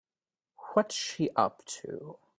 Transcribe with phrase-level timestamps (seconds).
[0.73, 2.17] What's she up to?